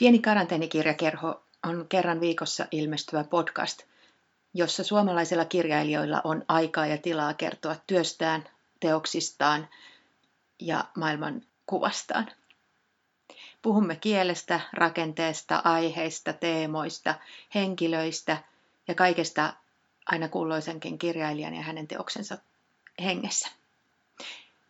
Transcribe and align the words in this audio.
Pieni 0.00 0.18
karanteenikirjakerho 0.18 1.42
on 1.64 1.86
kerran 1.88 2.20
viikossa 2.20 2.66
ilmestyvä 2.70 3.24
podcast, 3.24 3.82
jossa 4.54 4.84
suomalaisilla 4.84 5.44
kirjailijoilla 5.44 6.20
on 6.24 6.44
aikaa 6.48 6.86
ja 6.86 6.98
tilaa 6.98 7.34
kertoa 7.34 7.76
työstään, 7.86 8.48
teoksistaan 8.80 9.68
ja 10.58 10.84
maailman 10.96 11.42
kuvastaan. 11.66 12.30
Puhumme 13.62 13.96
kielestä, 13.96 14.60
rakenteesta, 14.72 15.62
aiheista, 15.64 16.32
teemoista, 16.32 17.14
henkilöistä 17.54 18.42
ja 18.88 18.94
kaikesta 18.94 19.52
aina 20.06 20.28
kulloisenkin 20.28 20.98
kirjailijan 20.98 21.54
ja 21.54 21.62
hänen 21.62 21.88
teoksensa 21.88 22.38
hengessä. 23.02 23.48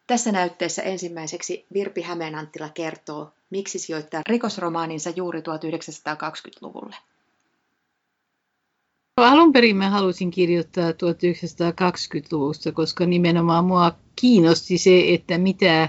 Tässä 0.07 0.33
näytteessä 0.33 0.83
ensimmäiseksi 0.83 1.67
Virpi 1.73 2.03
Hämeenanttila 2.03 2.69
kertoo, 2.69 3.33
miksi 3.51 3.79
sijoittaa 3.79 4.23
rikosromaaninsa 4.29 5.11
juuri 5.11 5.41
1920-luvulle. 5.41 6.97
Alun 9.17 9.53
perin 9.53 9.77
mä 9.77 9.91
halusin 9.91 10.31
kirjoittaa 10.31 10.91
1920-luvusta, 10.91 12.73
koska 12.73 13.07
nimenomaan 13.07 13.65
mua 13.65 13.93
kiinnosti 14.17 14.79
se, 14.79 15.15
että 15.15 15.39
mitä 15.39 15.89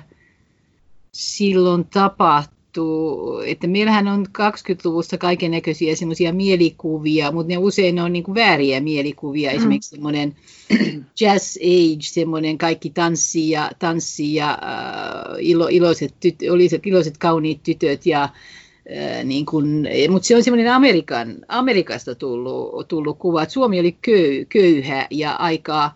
silloin 1.13 1.87
tapahtui 1.87 2.60
juttu, 2.77 3.39
että 3.45 3.67
meillähän 3.67 4.07
on 4.07 4.25
20-luvusta 4.27 5.17
kaiken 5.17 5.51
näköisiä 5.51 5.95
semmoisia 5.95 6.33
mielikuvia, 6.33 7.31
mutta 7.31 7.47
ne 7.47 7.57
usein 7.57 7.99
on 7.99 8.13
niin 8.13 8.23
kuin 8.23 8.35
vääriä 8.35 8.79
mielikuvia. 8.79 9.51
Mm. 9.51 9.57
Esimerkiksi 9.57 9.89
semmoinen 9.89 10.35
jazz 11.21 11.57
age, 11.57 12.01
semmoinen 12.01 12.57
kaikki 12.57 12.89
tanssi 12.89 13.49
ja, 13.49 13.71
tanssi 13.79 14.35
ja 14.35 14.51
äh, 14.51 15.35
ilo, 15.39 15.67
iloiset, 15.67 16.13
tyt, 16.19 16.43
iloiset, 16.43 16.85
iloiset 16.85 17.17
kauniit 17.17 17.63
tytöt 17.63 18.05
ja 18.05 18.23
äh, 18.23 19.23
niin 19.23 19.45
kun, 19.45 19.87
mutta 20.09 20.27
se 20.27 20.35
on 20.35 20.43
semmoinen 20.43 20.73
Amerikan, 20.73 21.35
Amerikasta 21.47 22.15
tullut, 22.15 22.87
tullut 22.87 23.19
kuva, 23.19 23.43
että 23.43 23.53
Suomi 23.53 23.79
oli 23.79 23.97
köy, 24.01 24.45
köyhä 24.45 25.07
ja 25.09 25.31
aika 25.31 25.91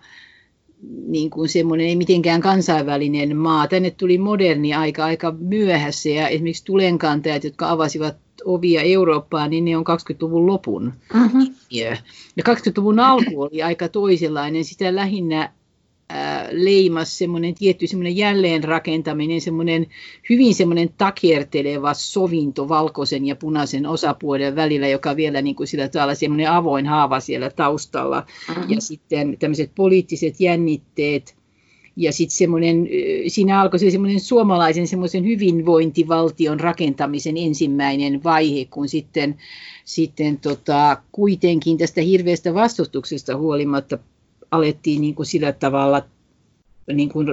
niin 1.07 1.29
kuin 1.29 1.49
semmoinen 1.49 1.87
ei 1.87 1.95
mitenkään 1.95 2.41
kansainvälinen 2.41 3.37
maa. 3.37 3.67
Tänne 3.67 3.91
tuli 3.91 4.17
moderni 4.17 4.73
aika 4.73 5.05
aika 5.05 5.35
myöhässä 5.39 6.09
ja 6.09 6.27
esimerkiksi 6.27 6.65
tulenkantajat, 6.65 7.43
jotka 7.43 7.69
avasivat 7.69 8.15
ovia 8.45 8.81
Eurooppaan, 8.81 9.49
niin 9.49 9.65
ne 9.65 9.77
on 9.77 9.83
20-luvun 9.83 10.45
lopun. 10.45 10.93
Uh-huh. 11.15 11.51
Ja 11.71 11.97
20-luvun 12.49 12.99
alku 12.99 13.41
oli 13.41 13.63
aika 13.63 13.89
toisenlainen. 13.89 14.63
Sitä 14.63 14.95
lähinnä 14.95 15.51
leimas 16.51 17.17
semmoinen 17.17 17.55
tietty 17.55 17.87
semmoinen 17.87 18.17
jälleenrakentaminen, 18.17 19.41
semmoinen 19.41 19.87
hyvin 20.29 20.55
semmoinen 20.55 20.89
takerteleva 20.97 21.93
sovinto 21.93 22.69
valkoisen 22.69 23.25
ja 23.25 23.35
punaisen 23.35 23.85
osapuolen 23.85 24.55
välillä, 24.55 24.87
joka 24.87 25.15
vielä 25.15 25.41
niin 25.41 25.55
kuin 25.55 25.67
sillä 25.67 25.87
tavalla 25.87 26.15
semmoinen 26.15 26.51
avoin 26.51 26.85
haava 26.85 27.19
siellä 27.19 27.49
taustalla. 27.49 28.25
Mm-hmm. 28.49 28.73
Ja 28.73 28.81
sitten 28.81 29.37
tämmöiset 29.39 29.71
poliittiset 29.75 30.39
jännitteet, 30.39 31.35
ja 31.95 32.11
sitten 32.11 32.37
semmoinen, 32.37 32.87
siinä 33.27 33.61
alkoi 33.61 33.79
se 33.79 33.91
semmoinen 33.91 34.19
suomalaisen 34.19 34.87
semmoisen 34.87 35.25
hyvinvointivaltion 35.25 36.59
rakentamisen 36.59 37.37
ensimmäinen 37.37 38.23
vaihe, 38.23 38.65
kun 38.65 38.89
sitten, 38.89 39.35
sitten 39.85 40.39
tota, 40.39 40.97
kuitenkin 41.11 41.77
tästä 41.77 42.01
hirveästä 42.01 42.53
vastustuksesta 42.53 43.37
huolimatta 43.37 43.97
alettiin 44.51 45.01
niin 45.01 45.15
kuin 45.15 45.25
sillä 45.25 45.51
tavalla 45.51 46.01
niin 46.93 47.09
kuin 47.09 47.27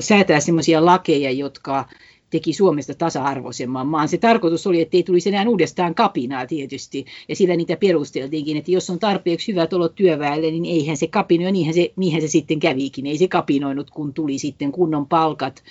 säätää 0.00 0.40
sellaisia 0.40 0.84
lakeja, 0.84 1.30
jotka 1.30 1.88
teki 2.30 2.52
Suomesta 2.52 2.94
tasa-arvoisemman 2.94 3.86
maan. 3.86 4.08
Se 4.08 4.18
tarkoitus 4.18 4.66
oli, 4.66 4.80
että 4.80 4.96
ei 4.96 5.02
tulisi 5.02 5.28
enää 5.28 5.48
uudestaan 5.48 5.94
kapinaa 5.94 6.46
tietysti, 6.46 7.04
ja 7.28 7.36
sillä 7.36 7.56
niitä 7.56 7.76
perusteltiinkin, 7.76 8.56
että 8.56 8.70
jos 8.70 8.90
on 8.90 8.98
tarpeeksi 8.98 9.52
hyvät 9.52 9.72
olot 9.72 9.94
työväelle, 9.94 10.50
niin 10.50 10.64
eihän 10.64 10.96
se 10.96 11.06
kapinoi, 11.06 11.52
niinhän 11.52 11.74
se, 11.74 11.92
niinhän 11.96 12.20
se 12.22 12.28
sitten 12.28 12.60
kävikin. 12.60 13.06
Ei 13.06 13.18
se 13.18 13.28
kapinoinut, 13.28 13.90
kun 13.90 14.12
tuli 14.14 14.38
sitten 14.38 14.72
kunnon 14.72 15.06
palkat, 15.06 15.62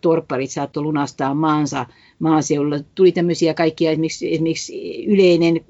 torpparit 0.00 0.50
saattoi 0.50 0.82
lunastaa 0.82 1.34
maansa 1.34 1.86
maaseudulla. 2.18 2.80
Tuli 2.94 3.12
tämmöisiä 3.12 3.54
kaikkia, 3.54 3.90
esimerkiksi, 3.90 4.34
esimerkiksi 4.34 5.04
yleinen 5.04 5.60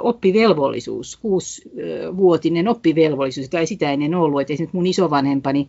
oppivelvollisuus, 0.00 1.16
kuusivuotinen 1.16 2.68
oppivelvollisuus, 2.68 3.48
tai 3.48 3.66
sitä 3.66 3.92
ennen 3.92 4.14
ollut, 4.14 4.40
että 4.40 4.52
esimerkiksi 4.52 4.76
mun 4.76 4.86
isovanhempani 4.86 5.68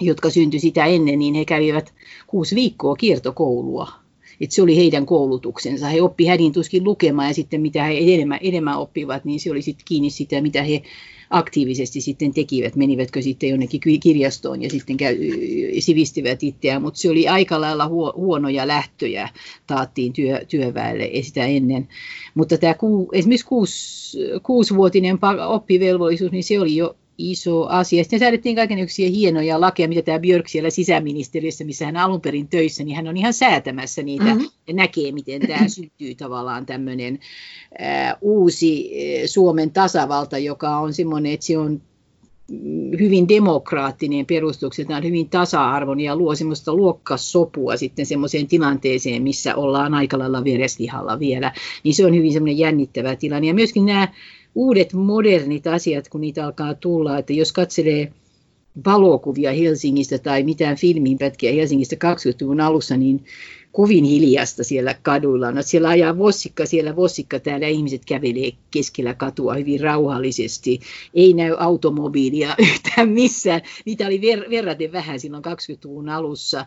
jotka 0.00 0.30
syntyi 0.30 0.60
sitä 0.60 0.84
ennen, 0.84 1.18
niin 1.18 1.34
he 1.34 1.44
kävivät 1.44 1.94
kuusi 2.26 2.54
viikkoa 2.54 2.96
kiertokoulua. 2.96 3.92
Et 4.40 4.50
se 4.50 4.62
oli 4.62 4.76
heidän 4.76 5.06
koulutuksensa. 5.06 5.88
He 5.88 6.02
oppi 6.02 6.26
hädin 6.26 6.52
tuskin 6.52 6.84
lukemaan 6.84 7.28
ja 7.28 7.34
sitten 7.34 7.60
mitä 7.60 7.84
he 7.84 7.98
enemmän, 7.98 8.38
enemmän 8.42 8.78
oppivat, 8.78 9.24
niin 9.24 9.40
se 9.40 9.50
oli 9.50 9.62
sitten 9.62 9.84
kiinni 9.88 10.10
sitä, 10.10 10.40
mitä 10.40 10.62
he 10.62 10.82
aktiivisesti 11.30 12.00
sitten 12.00 12.34
tekivät. 12.34 12.76
Menivätkö 12.76 13.22
sitten 13.22 13.48
jonnekin 13.48 14.00
kirjastoon 14.00 14.62
ja 14.62 14.70
sitten 14.70 14.96
käy, 14.96 15.16
sivistivät 15.78 16.42
itseään, 16.42 16.82
mutta 16.82 17.00
se 17.00 17.10
oli 17.10 17.28
aika 17.28 17.60
lailla 17.60 17.88
huonoja 18.16 18.66
lähtöjä 18.66 19.28
taattiin 19.66 20.12
työ, 20.12 20.44
työväelle 20.48 21.10
sitä 21.22 21.46
ennen. 21.46 21.88
Mutta 22.34 22.58
tämä 22.58 22.74
ku, 22.74 23.08
esimerkiksi 23.12 23.46
kuusi, 23.46 24.18
kuusivuotinen 24.42 25.18
oppivelvollisuus, 25.48 26.32
niin 26.32 26.44
se 26.44 26.60
oli 26.60 26.76
jo 26.76 26.96
iso 27.30 27.66
asia. 27.66 28.04
Sitten 28.04 28.18
säädettiin 28.18 28.56
kaikenlaisia 28.56 29.10
hienoja 29.10 29.60
lakeja, 29.60 29.88
mitä 29.88 30.02
tämä 30.02 30.18
Björk 30.18 30.48
siellä 30.48 30.70
sisäministeriössä, 30.70 31.64
missä 31.64 31.86
hän 31.86 31.96
alun 31.96 32.20
perin 32.20 32.48
töissä, 32.48 32.84
niin 32.84 32.96
hän 32.96 33.08
on 33.08 33.16
ihan 33.16 33.32
säätämässä 33.32 34.02
niitä 34.02 34.24
mm-hmm. 34.24 34.48
ja 34.66 34.74
näkee, 34.74 35.12
miten 35.12 35.40
tämä 35.46 35.68
syntyy 35.76 36.14
tavallaan 36.14 36.66
tämmöinen 36.66 37.18
äh, 37.80 38.16
uusi 38.20 38.90
äh, 38.94 39.22
Suomen 39.26 39.70
tasavalta, 39.70 40.38
joka 40.38 40.76
on 40.76 40.94
semmoinen, 40.94 41.32
että 41.32 41.46
se 41.46 41.58
on 41.58 41.82
hyvin 43.00 43.28
demokraattinen 43.28 44.26
perustukseltaan, 44.26 45.04
hyvin 45.04 45.28
tasa-arvon 45.28 46.00
ja 46.00 46.16
luo 46.16 46.34
semmoista 46.34 46.74
luokkasopua 46.74 47.76
sitten 47.76 48.06
semmoiseen 48.06 48.46
tilanteeseen, 48.46 49.22
missä 49.22 49.56
ollaan 49.56 49.94
aika 49.94 50.18
lailla 50.18 50.44
verestihalla 50.44 51.18
vielä. 51.18 51.52
Niin 51.84 51.94
se 51.94 52.06
on 52.06 52.14
hyvin 52.14 52.32
semmoinen 52.32 52.58
jännittävä 52.58 53.16
tilanne. 53.16 53.46
Ja 53.48 53.54
myöskin 53.54 53.86
nämä 53.86 54.08
uudet 54.54 54.92
modernit 54.92 55.66
asiat, 55.66 56.08
kun 56.08 56.20
niitä 56.20 56.44
alkaa 56.44 56.74
tulla, 56.74 57.18
että 57.18 57.32
jos 57.32 57.52
katselee 57.52 58.12
valokuvia 58.86 59.52
Helsingistä 59.52 60.18
tai 60.18 60.42
mitään 60.42 60.76
filminpätkiä 60.76 61.52
Helsingistä 61.52 61.96
20-luvun 61.96 62.60
alussa, 62.60 62.96
niin 62.96 63.24
kovin 63.72 64.04
hiljasta 64.04 64.64
siellä 64.64 64.94
kaduilla. 65.02 65.52
No, 65.52 65.62
siellä 65.62 65.88
ajaa 65.88 66.18
vossikka, 66.18 66.66
siellä 66.66 66.96
vossikka, 66.96 67.40
täällä 67.40 67.66
ihmiset 67.66 68.04
kävelee 68.04 68.52
keskellä 68.70 69.14
katua 69.14 69.54
hyvin 69.54 69.80
rauhallisesti. 69.80 70.80
Ei 71.14 71.32
näy 71.32 71.54
automobiilia 71.58 72.54
yhtään 72.72 73.08
missään. 73.08 73.60
Niitä 73.84 74.06
oli 74.06 74.18
ver- 74.18 74.50
verraten 74.50 74.92
vähän 74.92 75.20
silloin 75.20 75.44
20-luvun 75.44 76.08
alussa 76.08 76.66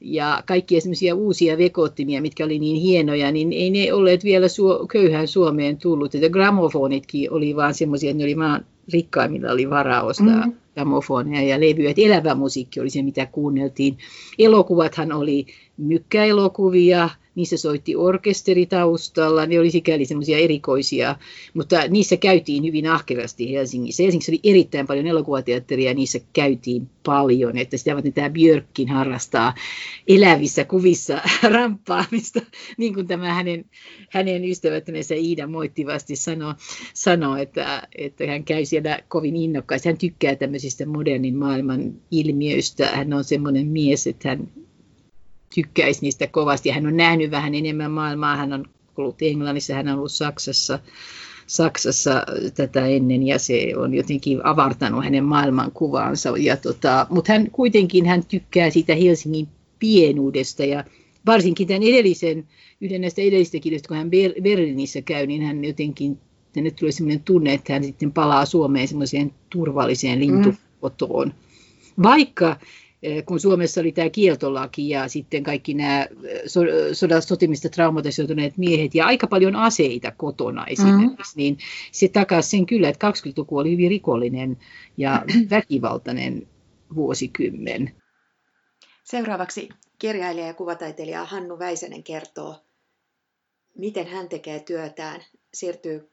ja 0.00 0.42
kaikkia 0.46 0.80
semmoisia 0.80 1.14
uusia 1.14 1.58
vekottimia, 1.58 2.22
mitkä 2.22 2.44
oli 2.44 2.58
niin 2.58 2.82
hienoja, 2.82 3.32
niin 3.32 3.52
ei 3.52 3.70
ne 3.70 3.92
olleet 3.92 4.24
vielä 4.24 4.46
su- 4.46 4.86
köyhään 4.86 5.28
Suomeen 5.28 5.78
tullut. 5.78 6.14
Että 6.14 6.28
gramofonitkin 6.28 7.32
oli 7.32 7.56
vaan 7.56 7.74
semmoisia, 7.74 8.10
että 8.10 8.18
ne 8.18 8.24
oli 8.24 8.36
vaan 8.36 8.66
rikkaimmilla 8.92 9.52
oli 9.52 9.70
varaa 9.70 10.02
ostaa 10.02 10.46
mm-hmm. 10.46 10.61
Gramofoneja 10.74 11.48
ja 11.48 11.60
levyjä. 11.60 11.90
Että 11.90 12.02
elävä 12.02 12.34
musiikki 12.34 12.80
oli 12.80 12.90
se, 12.90 13.02
mitä 13.02 13.26
kuunneltiin. 13.26 13.98
Elokuvathan 14.38 15.12
oli 15.12 15.46
mykkäelokuvia, 15.76 17.10
niissä 17.34 17.56
soitti 17.56 17.96
orkesteri 17.96 18.66
taustalla, 18.66 19.46
ne 19.46 19.60
oli 19.60 19.70
sikäli 19.70 20.04
semmoisia 20.04 20.38
erikoisia, 20.38 21.16
mutta 21.54 21.88
niissä 21.88 22.16
käytiin 22.16 22.64
hyvin 22.64 22.86
ahkerasti 22.86 23.52
Helsingissä. 23.52 24.02
Helsingissä 24.02 24.32
oli 24.32 24.40
erittäin 24.44 24.86
paljon 24.86 25.06
elokuvateatteria 25.06 25.90
ja 25.90 25.94
niissä 25.94 26.20
käytiin 26.32 26.90
paljon, 27.04 27.58
että 27.58 27.76
sitä 27.76 27.94
varten 27.94 28.12
tämä 28.12 28.30
Björkkin 28.30 28.88
harrastaa 28.88 29.54
elävissä 30.08 30.64
kuvissa 30.64 31.20
ramppaamista, 31.54 32.40
niin 32.76 32.94
kuin 32.94 33.06
tämä 33.06 33.34
hänen, 33.34 33.64
hänen 34.10 34.44
ystävättömensä 34.44 35.14
Iida 35.14 35.46
moittivasti 35.46 36.16
sanoi, 36.16 36.54
sanoo 36.94 37.36
että, 37.36 37.88
että 37.98 38.26
hän 38.26 38.44
käy 38.44 38.64
siellä 38.64 38.98
kovin 39.08 39.36
innokkaasti. 39.36 39.88
Hän 39.88 39.98
tykkää 39.98 40.36
tämmöisistä 40.36 40.86
modernin 40.86 41.36
maailman 41.36 41.94
ilmiöistä. 42.10 42.86
Hän 42.86 43.12
on 43.12 43.24
semmoinen 43.24 43.66
mies, 43.66 44.06
että 44.06 44.28
hän 44.28 44.48
tykkäisi 45.54 46.00
niistä 46.02 46.26
kovasti. 46.26 46.70
Hän 46.70 46.86
on 46.86 46.96
nähnyt 46.96 47.30
vähän 47.30 47.54
enemmän 47.54 47.90
maailmaa. 47.90 48.36
Hän 48.36 48.52
on 48.52 48.64
ollut 48.96 49.22
Englannissa, 49.22 49.74
hän 49.74 49.88
on 49.88 49.98
ollut 49.98 50.12
Saksassa, 50.12 50.78
Saksassa 51.46 52.22
tätä 52.54 52.86
ennen 52.86 53.26
ja 53.26 53.38
se 53.38 53.72
on 53.76 53.94
jotenkin 53.94 54.46
avartanut 54.46 55.04
hänen 55.04 55.24
maailmankuvaansa. 55.24 56.34
Ja 56.38 56.56
tota, 56.56 57.06
mutta 57.10 57.32
hän 57.32 57.50
kuitenkin 57.50 58.06
hän 58.06 58.24
tykkää 58.26 58.70
siitä 58.70 58.94
Helsingin 58.94 59.48
pienuudesta 59.78 60.64
ja 60.64 60.84
varsinkin 61.26 61.68
tämän 61.68 61.82
edellisen, 61.82 62.48
yhden 62.80 63.00
näistä 63.00 63.22
edellisistä 63.22 63.58
kirjoista, 63.58 63.88
kun 63.88 63.96
hän 63.96 64.10
Berliinissä 64.42 65.02
käy, 65.02 65.26
niin 65.26 65.42
hän 65.42 65.64
jotenkin, 65.64 66.18
tänne 66.52 66.70
tulee 66.70 66.92
sellainen 66.92 67.24
tunne, 67.24 67.52
että 67.52 67.72
hän 67.72 67.84
sitten 67.84 68.12
palaa 68.12 68.46
Suomeen 68.46 68.88
semmoiseen 68.88 69.34
turvalliseen 69.50 70.20
lintukotoon. 70.20 71.28
Mm. 71.28 72.02
Vaikka 72.02 72.56
kun 73.26 73.40
Suomessa 73.40 73.80
oli 73.80 73.92
tämä 73.92 74.10
kieltolaki 74.10 74.88
ja 74.88 75.08
sitten 75.08 75.42
kaikki 75.42 75.74
nämä 75.74 76.06
sodasta 76.92 77.28
sotimista 77.28 77.68
traumatisoituneet 77.68 78.58
miehet 78.58 78.94
ja 78.94 79.06
aika 79.06 79.26
paljon 79.26 79.56
aseita 79.56 80.10
kotona 80.10 80.66
esimerkiksi, 80.66 81.34
mm. 81.34 81.38
niin 81.38 81.58
se 81.92 82.08
takasi 82.08 82.50
sen 82.50 82.66
kyllä, 82.66 82.88
että 82.88 83.10
20-luku 83.10 83.58
oli 83.58 83.70
hyvin 83.72 83.90
rikollinen 83.90 84.58
ja 84.96 85.24
väkivaltainen 85.50 86.48
vuosikymmen. 86.94 87.94
Seuraavaksi 89.04 89.68
kirjailija 89.98 90.46
ja 90.46 90.54
kuvataiteilija 90.54 91.24
Hannu 91.24 91.58
Väisänen 91.58 92.02
kertoo, 92.02 92.56
miten 93.78 94.06
hän 94.06 94.28
tekee 94.28 94.60
työtään, 94.60 95.20
siirtyy 95.54 96.10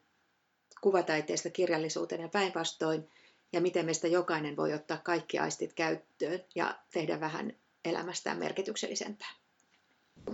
kuvataiteesta 0.82 1.50
kirjallisuuteen 1.50 2.22
ja 2.22 2.30
päinvastoin, 2.30 3.08
ja 3.54 3.62
miten 3.62 3.86
meistä 3.86 4.08
jokainen 4.08 4.56
voi 4.56 4.74
ottaa 4.74 4.98
kaikki 5.04 5.40
aistit 5.40 5.74
käyttöön 5.74 6.40
ja 6.56 6.76
tehdä 6.94 7.20
vähän 7.20 7.54
elämästään 7.86 8.40
merkityksellisempää. 8.40 9.30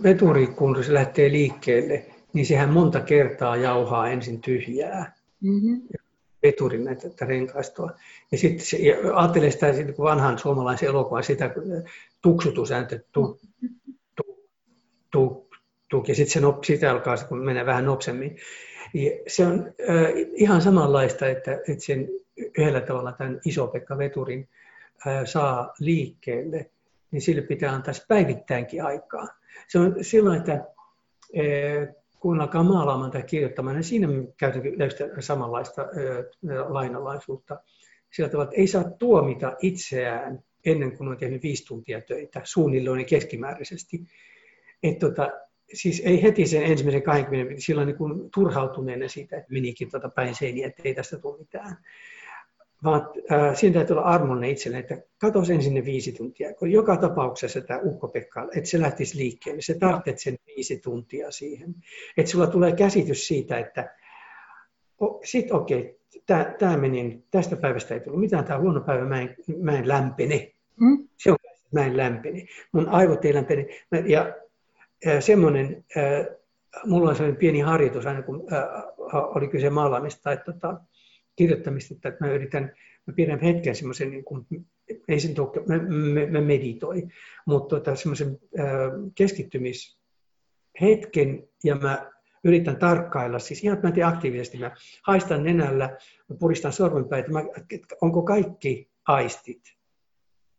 Veturi, 0.02 0.46
kun 0.46 0.84
se 0.84 0.94
lähtee 0.94 1.32
liikkeelle, 1.32 2.06
niin 2.32 2.46
sehän 2.46 2.72
monta 2.72 3.00
kertaa 3.00 3.56
jauhaa 3.56 4.08
ensin 4.08 4.40
tyhjää. 4.40 5.16
Mm-hmm. 5.40 5.82
Veturin 6.42 6.84
näitä 6.84 7.26
renkaistoa. 7.26 7.90
Ja 8.32 8.38
sitten 8.38 8.66
se, 8.66 8.76
ja 8.76 8.96
ajattelee 9.14 9.50
sitä 9.50 9.72
kun 9.96 10.04
vanhan 10.04 10.38
suomalaisen 10.38 10.88
elokuvan 10.88 11.24
sitä 11.24 11.50
tuksutusääntö, 12.22 13.00
tu, 13.12 13.40
tu, 14.16 14.48
tu, 15.10 15.48
tu, 15.88 16.04
ja 16.08 16.14
sitten 16.14 16.32
se 16.32 16.40
nop, 16.40 16.64
sitä 16.64 16.90
alkaa 16.90 17.16
kun 17.16 17.44
menee 17.44 17.66
vähän 17.66 17.84
nopsemmin. 17.84 18.36
Ja 18.94 19.10
se 19.26 19.46
on 19.46 19.74
äh, 19.90 20.10
ihan 20.34 20.62
samanlaista, 20.62 21.28
että, 21.28 21.52
että 21.52 21.84
sen 21.84 22.08
yhdellä 22.58 22.80
tavalla 22.80 23.12
tämän 23.12 23.40
Iso-Pekka 23.44 23.98
Veturin 23.98 24.48
saa 25.24 25.74
liikkeelle, 25.80 26.70
niin 27.10 27.22
sille 27.22 27.42
pitää 27.42 27.72
antaa 27.72 27.94
päivittäinkin 28.08 28.84
aikaa. 28.84 29.26
Se 29.68 29.78
on 29.78 29.96
silloin, 30.00 30.38
että 30.38 30.64
kun 32.20 32.40
alkaa 32.40 32.62
maalaamaan 32.62 33.10
tai 33.10 33.22
kirjoittamaan, 33.22 33.76
niin 33.76 33.84
siinä 33.84 34.08
käytän 34.36 34.62
samanlaista 35.20 35.82
lainalaisuutta. 36.68 37.60
Sillä 38.12 38.28
tavalla, 38.28 38.50
että 38.50 38.60
ei 38.60 38.66
saa 38.66 38.84
tuomita 38.84 39.56
itseään 39.62 40.42
ennen 40.66 40.96
kuin 40.96 41.08
on 41.08 41.16
tehnyt 41.16 41.42
viisi 41.42 41.66
tuntia 41.66 42.00
töitä, 42.00 42.40
suunnilleen 42.44 43.06
keskimääräisesti. 43.06 44.04
Että 44.82 45.06
tota, 45.06 45.30
siis 45.72 46.02
ei 46.04 46.22
heti 46.22 46.46
sen 46.46 46.62
ensimmäisen 46.62 47.02
20 47.02 47.54
silloin 47.58 47.86
niin 47.86 48.30
turhautuneena 48.34 49.08
siitä, 49.08 49.36
että 49.36 49.52
menikin 49.52 49.90
tuota 49.90 50.08
päin 50.08 50.34
seiniä, 50.34 50.66
että 50.66 50.82
ei 50.84 50.94
tästä 50.94 51.18
tule 51.18 51.38
mitään. 51.38 51.76
Vaan 52.84 53.08
äh, 53.32 53.56
siinä 53.56 53.74
täytyy 53.74 53.96
olla 53.96 54.06
armollinen 54.06 54.50
itselleen, 54.50 54.82
että 54.82 54.98
katsos 55.18 55.50
ensin 55.50 55.74
ne 55.74 55.84
viisi 55.84 56.12
tuntia. 56.12 56.54
Kun 56.54 56.72
joka 56.72 56.96
tapauksessa 56.96 57.60
tämä 57.60 57.80
ukko-Pekka, 57.82 58.48
että 58.56 58.70
se 58.70 58.80
lähtisi 58.80 59.18
liikkeelle, 59.18 59.62
se 59.62 59.78
tarvitset 59.78 60.18
sen 60.18 60.36
viisi 60.46 60.78
tuntia 60.78 61.30
siihen. 61.30 61.74
Että 62.16 62.32
sulla 62.32 62.46
tulee 62.46 62.72
käsitys 62.72 63.26
siitä, 63.26 63.58
että 63.58 63.94
sitten 65.24 65.56
okei, 65.56 65.98
okay, 66.16 66.54
tämä 66.58 66.76
meni, 66.76 67.24
tästä 67.30 67.56
päivästä 67.56 67.94
ei 67.94 68.00
tullut 68.00 68.20
mitään, 68.20 68.44
tämä 68.44 68.60
huono 68.60 68.80
päivä, 68.80 69.04
mä 69.04 69.20
en, 69.20 69.36
mä 69.58 69.78
en 69.78 69.88
lämpene. 69.88 70.52
Mm. 70.80 71.08
Se 71.16 71.30
on, 71.30 71.36
mä 71.74 71.86
en 71.86 71.96
lämpene. 71.96 72.46
Mun 72.72 72.88
aivot 72.88 73.24
ei 73.24 73.34
lämpene. 73.34 73.66
Ja 74.06 74.34
semmoinen, 75.20 75.84
mulla 76.86 77.10
on 77.10 77.16
sellainen 77.16 77.38
pieni 77.38 77.60
harjoitus 77.60 78.06
aina 78.06 78.22
kun 78.22 78.46
oli 79.12 79.48
kyse 79.48 79.70
maalaamista 79.70 80.22
tai 80.22 80.36
tota, 80.36 80.80
kirjoittamista, 81.36 81.94
että 81.94 82.26
mä 82.26 82.32
yritän, 82.32 82.72
mä 83.06 83.12
pidän 83.16 83.40
hetken 83.40 83.74
semmoisen, 83.74 84.10
niin 84.10 84.24
kuin, 84.24 84.46
ei 85.08 85.20
sen 85.20 85.34
tule, 85.34 85.66
mä, 85.66 85.78
mä, 85.78 86.26
mä 86.30 86.40
meditoin, 86.40 87.12
mutta 87.46 87.76
tota, 87.76 87.96
semmoisen 87.96 88.38
keskittymishetken 89.14 91.48
ja 91.64 91.74
mä 91.74 92.10
yritän 92.44 92.76
tarkkailla, 92.76 93.38
siis 93.38 93.64
ihan 93.64 93.78
mä 93.82 93.92
teen 93.92 94.06
aktiivisesti, 94.06 94.58
mä 94.58 94.74
haistan 95.02 95.44
nenällä, 95.44 95.96
mä 96.28 96.36
puristan 96.38 96.72
sormenpäin, 96.72 97.20
että, 97.20 97.32
mä, 97.32 97.44
onko 98.00 98.22
kaikki 98.22 98.90
aistit 99.06 99.62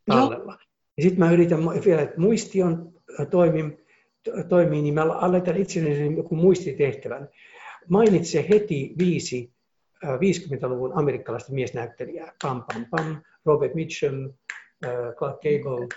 tallella. 0.06 0.58
Ja 0.98 1.04
sitten 1.04 1.20
mä 1.20 1.32
yritän 1.32 1.60
vielä, 1.86 2.02
että 2.02 2.22
muisti 2.22 2.64
on 2.64 2.94
toimin, 3.30 3.78
toimii, 4.50 4.82
niin 4.82 4.94
mä 4.94 5.04
aletan 5.04 5.58
itselleni 5.58 6.18
joku 6.18 6.36
muistitehtävän. 6.36 7.30
Mainitse 7.90 8.46
heti 8.50 8.96
viisi 8.98 9.57
50-luvun 10.06 11.00
amerikkalaista 11.00 11.54
miesnäyttelijää. 11.54 12.34
Pam, 12.44 12.64
pam, 12.64 12.86
pam. 12.90 13.22
Robert 13.46 13.76
Mitchum, 13.76 14.34
Clark 15.18 15.42
Gable. 15.42 15.88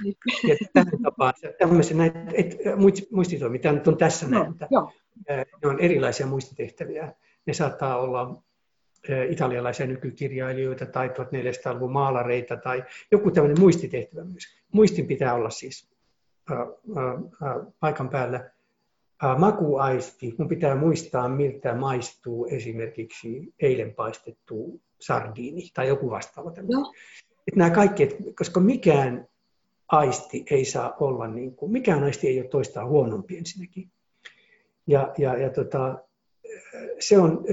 Ja 0.48 0.56
tähän 0.72 1.02
tapaan, 1.02 1.34
tämmöisiä 1.58 1.96
näitä, 1.96 2.18
et, 2.34 2.56
muistitoimia, 3.10 3.60
tämä 3.60 3.74
nyt 3.74 3.88
on 3.88 3.96
tässä 3.96 4.28
no, 4.28 4.38
näin. 4.38 4.54
Ne 5.62 5.68
on 5.68 5.80
erilaisia 5.80 6.26
muistitehtäviä. 6.26 7.12
Ne 7.46 7.52
saattaa 7.52 8.00
olla 8.00 8.42
italialaisia 9.28 9.86
nykykirjailijoita 9.86 10.86
tai 10.86 11.08
1400-luvun 11.08 11.92
maalareita 11.92 12.56
tai 12.56 12.84
joku 13.10 13.30
tämmöinen 13.30 13.60
muistitehtävä 13.60 14.24
myös. 14.24 14.44
Muistin 14.72 15.06
pitää 15.06 15.34
olla 15.34 15.50
siis 15.50 15.90
paikan 17.80 18.08
päällä 18.08 18.50
makuaisti. 19.38 20.34
Mun 20.38 20.48
pitää 20.48 20.76
muistaa, 20.76 21.28
miltä 21.28 21.74
maistuu 21.74 22.46
esimerkiksi 22.46 23.54
eilen 23.60 23.94
paistettu 23.94 24.80
sardiini 25.00 25.70
tai 25.74 25.88
joku 25.88 26.10
vastaava. 26.10 26.50
No. 26.50 26.92
Että 27.22 27.58
nämä 27.58 27.70
kaikki, 27.70 28.08
koska 28.38 28.60
mikään 28.60 29.28
aisti 29.88 30.44
ei 30.50 30.64
saa 30.64 30.96
olla, 31.00 31.26
niin 31.26 31.56
kuin, 31.56 31.72
mikään 31.72 32.04
aisti 32.04 32.28
ei 32.28 32.40
ole 32.40 32.48
toistaan 32.48 32.88
huonompi 32.88 33.38
ensinnäkin. 33.38 33.90
Ja, 34.86 35.12
ja, 35.18 35.36
ja 35.36 35.50
tota, 35.50 35.98
se 36.98 37.18
on, 37.18 37.44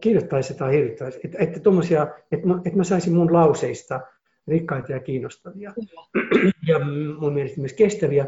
kirjoittaisi 0.00 0.54
tai 0.54 0.72
hirvittäisi, 0.72 1.20
että, 1.24 1.38
että, 1.38 1.60
tommosia, 1.60 2.06
että, 2.32 2.46
mä, 2.46 2.60
että 2.64 2.76
mä 2.76 2.84
saisin 2.84 3.14
mun 3.14 3.32
lauseista 3.32 4.00
rikkaita 4.48 4.92
ja 4.92 5.00
kiinnostavia 5.00 5.72
ja 6.68 6.78
mun 7.18 7.32
mielestä 7.32 7.60
myös 7.60 7.72
kestäviä, 7.72 8.26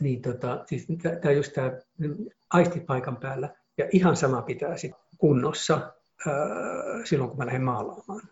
niin 0.00 0.22
tota, 0.22 0.64
siis 0.66 0.86
tämä 1.22 1.32
just 1.32 1.52
tämä 1.52 1.72
aistipaikan 2.52 3.16
päällä 3.16 3.48
ja 3.78 3.88
ihan 3.92 4.16
sama 4.16 4.42
pitää 4.42 4.76
sitten 4.76 5.00
kunnossa 5.18 5.92
ää, 6.26 6.34
silloin, 7.04 7.30
kun 7.30 7.38
mä 7.38 7.46
lähden 7.46 7.62
maalaamaan. 7.62 8.22